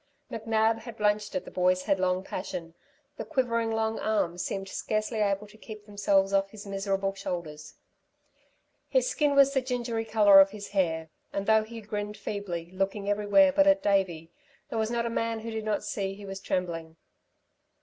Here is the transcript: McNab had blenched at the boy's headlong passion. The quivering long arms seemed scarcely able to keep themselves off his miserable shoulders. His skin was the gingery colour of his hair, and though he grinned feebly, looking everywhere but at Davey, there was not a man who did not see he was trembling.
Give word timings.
McNab 0.31 0.79
had 0.79 0.97
blenched 0.97 1.35
at 1.35 1.45
the 1.45 1.51
boy's 1.51 1.83
headlong 1.83 2.23
passion. 2.23 2.73
The 3.17 3.23
quivering 3.23 3.69
long 3.71 3.99
arms 3.99 4.43
seemed 4.43 4.67
scarcely 4.67 5.19
able 5.19 5.45
to 5.45 5.59
keep 5.59 5.85
themselves 5.85 6.33
off 6.33 6.49
his 6.49 6.65
miserable 6.65 7.13
shoulders. 7.13 7.75
His 8.89 9.07
skin 9.07 9.35
was 9.35 9.53
the 9.53 9.61
gingery 9.61 10.05
colour 10.05 10.39
of 10.39 10.49
his 10.49 10.69
hair, 10.69 11.11
and 11.31 11.45
though 11.45 11.63
he 11.63 11.81
grinned 11.81 12.17
feebly, 12.17 12.71
looking 12.71 13.07
everywhere 13.11 13.53
but 13.53 13.67
at 13.67 13.83
Davey, 13.83 14.31
there 14.69 14.79
was 14.79 14.89
not 14.89 15.05
a 15.05 15.09
man 15.11 15.41
who 15.41 15.51
did 15.51 15.65
not 15.65 15.83
see 15.83 16.15
he 16.15 16.25
was 16.25 16.39
trembling. 16.41 16.97